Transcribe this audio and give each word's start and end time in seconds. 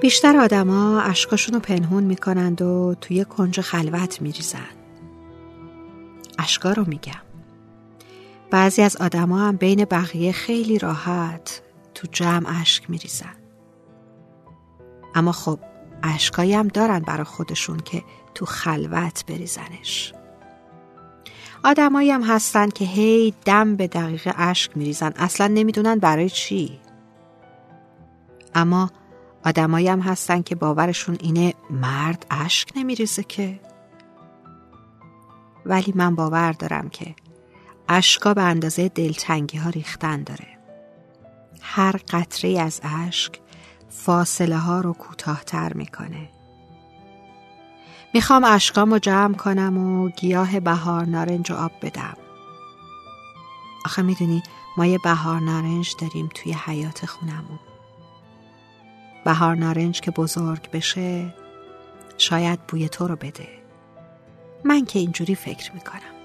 بیشتر 0.00 0.36
آدما 0.36 1.00
اشکاشون 1.00 1.54
رو 1.54 1.60
پنهون 1.60 2.04
می‌کنند 2.04 2.62
و 2.62 2.94
توی 3.00 3.24
کنج 3.24 3.60
خلوت 3.60 4.22
میریزن. 4.22 4.76
اشکا 6.38 6.72
رو 6.72 6.84
میگم. 6.88 7.22
بعضی 8.50 8.82
از 8.82 8.96
آدما 8.96 9.38
هم 9.38 9.56
بین 9.56 9.84
بقیه 9.84 10.32
خیلی 10.32 10.78
راحت 10.78 11.62
تو 11.94 12.08
جمع 12.12 12.60
اشک 12.60 12.90
میریزن. 12.90 13.34
اما 15.14 15.32
خب 15.32 15.58
اشکایی 16.02 16.54
هم 16.54 16.68
دارن 16.68 16.98
برا 16.98 17.24
خودشون 17.24 17.80
که 17.80 18.02
تو 18.34 18.46
خلوت 18.46 19.24
بریزنش. 19.26 20.12
آدمایی 21.64 22.10
هم 22.10 22.22
هستن 22.22 22.68
که 22.68 22.84
هی 22.84 23.34
دم 23.44 23.76
به 23.76 23.86
دقیقه 23.86 24.34
اشک 24.36 24.76
میریزن. 24.76 25.12
اصلا 25.16 25.46
نمی‌دونن 25.46 25.98
برای 25.98 26.30
چی. 26.30 26.80
اما 28.54 28.90
آدمایی 29.46 29.88
هم 29.88 30.00
هستن 30.00 30.42
که 30.42 30.54
باورشون 30.54 31.16
اینه 31.20 31.54
مرد 31.70 32.26
اشک 32.30 32.68
نمیریزه 32.76 33.22
که. 33.22 33.60
ولی 35.66 35.92
من 35.96 36.14
باور 36.14 36.52
دارم 36.52 36.88
که 36.88 37.14
اشکا 37.88 38.34
به 38.34 38.42
اندازه 38.42 38.88
دلتنگی 38.88 39.58
ها 39.58 39.70
ریختن 39.70 40.22
داره. 40.22 40.58
هر 41.60 41.96
قطره 42.10 42.60
از 42.60 42.80
اشک 42.82 43.40
فاصله 43.88 44.58
ها 44.58 44.80
رو 44.80 44.92
کوتاهتر 44.92 45.72
می‌کنه. 45.72 46.28
می‌خوام 48.14 48.44
اشکام 48.44 48.90
رو 48.90 48.98
جمع 48.98 49.34
کنم 49.34 49.78
و 49.78 50.08
گیاه 50.08 50.60
بهار 50.60 51.04
نارنج 51.04 51.52
آب 51.52 51.72
بدم. 51.82 52.16
آخه 53.84 54.02
می‌دونی 54.02 54.42
ما 54.76 54.86
یه 54.86 54.98
بهار 55.04 55.40
نارنج 55.40 55.94
داریم 56.00 56.28
توی 56.34 56.52
حیات 56.52 57.06
خونمون. 57.06 57.58
بهار 59.26 59.56
نارنج 59.56 60.00
که 60.00 60.10
بزرگ 60.10 60.70
بشه 60.70 61.34
شاید 62.18 62.60
بوی 62.60 62.88
تو 62.88 63.08
رو 63.08 63.16
بده. 63.16 63.48
من 64.64 64.84
که 64.84 64.98
اینجوری 64.98 65.34
فکر 65.34 65.72
می‌کنم. 65.72 66.15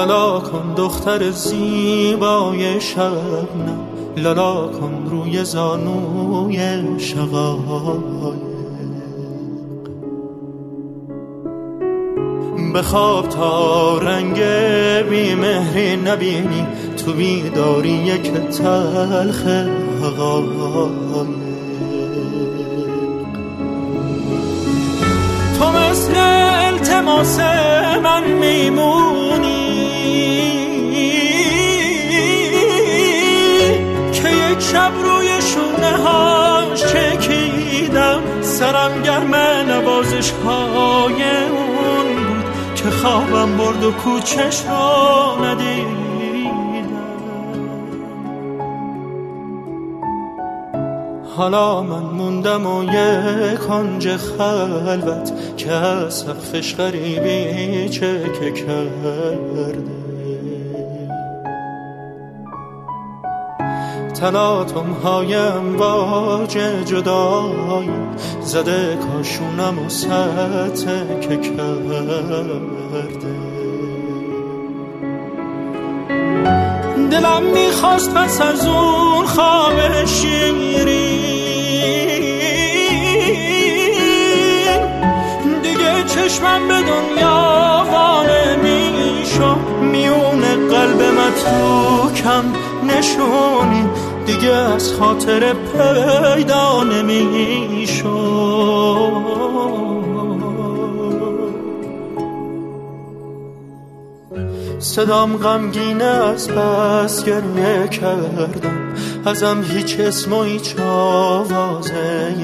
لالا 0.00 0.40
کن 0.40 0.74
دختر 0.76 1.30
زیبای 1.30 2.80
شبنم. 2.80 3.80
لالا 4.16 4.66
کن 4.66 5.08
روی 5.10 5.44
زانوی 5.44 6.98
شقایق. 6.98 8.34
بخواب 12.74 13.28
تا 13.28 13.98
رنگ 13.98 14.40
بیمهری 15.10 15.96
نبینی 15.96 16.66
تو 16.96 17.12
بیداری 17.12 17.90
یک 17.90 18.32
تلخ 18.32 19.46
حقایق 20.02 21.26
تو 25.58 25.70
مثل 25.70 26.12
التماس 26.16 27.38
سرم 38.60 39.02
گرم 39.02 39.34
نوازش 39.70 40.30
های 40.30 41.22
اون 41.46 42.06
بود 42.26 42.74
که 42.74 42.90
خوابم 42.90 43.56
برد 43.56 43.84
و 43.84 43.92
کوچش 43.92 44.60
رو 44.66 45.44
ندیدم. 45.44 45.90
حالا 51.36 51.82
من 51.82 52.02
موندم 52.02 52.66
و 52.66 52.84
یک 52.84 53.58
کنج 53.58 54.16
خلوت 54.16 55.32
که 55.56 55.72
از 55.72 56.14
سقفش 56.14 56.74
غریبی 56.74 57.88
چکه 57.88 58.52
کرده. 58.52 59.99
تلاتم 64.20 64.92
هایم 65.04 65.76
باج 65.76 66.58
جدایی 66.84 67.90
زده 68.40 68.98
کاشونم 69.12 69.78
و 69.78 69.88
که 71.20 71.36
کرده. 71.36 72.60
دلم 77.10 77.42
می‌خواست 77.42 78.14
پس 78.14 78.40
از 78.40 78.66
اون 78.66 79.26
خواب 79.26 80.04
شیری. 80.04 81.20
دیگه 85.62 86.04
چشمم 86.06 86.68
به 86.68 86.74
دنیا 86.74 87.86
وانه 87.92 88.56
میشو 88.62 89.54
میون 89.82 90.40
قلب 90.70 91.02
متروکم 91.02 92.44
نشونی. 92.82 94.09
دیگه 94.30 94.54
از 94.54 94.92
خاطر 94.92 95.52
پیدا 95.52 96.82
نمیشو 96.82 98.20
صدام 104.78 105.36
غمگینه 105.36 106.04
از 106.04 106.48
بس 106.48 107.24
گریه 107.24 107.88
کردم. 107.88 108.94
ازم 109.24 109.62
هیچ 109.62 110.00
اسم 110.00 110.32
و 110.32 110.42
هیچ 110.42 110.76
آوازه 110.80 112.34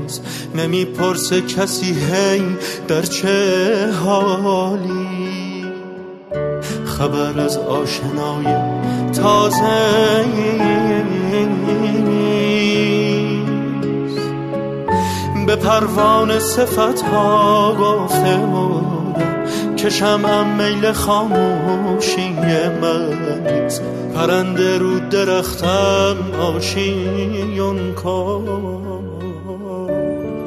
نیست. 0.00 0.22
نمی‌پرسه 0.54 1.40
کسی 1.40 1.86
هی 1.86 2.42
در 2.88 3.02
چه 3.02 3.90
حالی. 4.04 5.10
خبر 6.84 7.40
از 7.40 7.58
آشنای 7.58 8.56
تازه 9.12 10.59
پروانه 15.62 16.38
صفت 16.38 17.02
ها 17.02 17.74
گفته 17.74 18.36
بودم 18.36 19.76
که 19.76 19.90
شمعم 19.90 20.46
میل 20.46 20.92
خاموشی 20.92 22.28
من 22.82 23.40
پرنده 24.14 24.78
رو 24.78 25.00
درختم 25.00 26.16
آشیون 26.40 27.94
کن. 27.94 29.00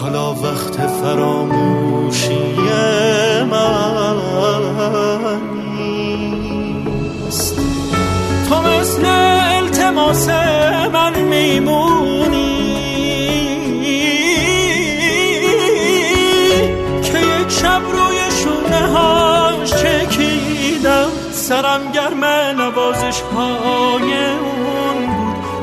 حالا 0.00 0.32
وقت 0.32 0.86
فراموشی 0.86 1.57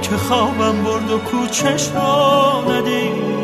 که 0.10 0.18
خوابم 0.18 0.84
برد 0.84 1.12
و 1.12 1.18
کوچش 1.18 1.92
را 1.96 2.64
ندید. 2.70 3.35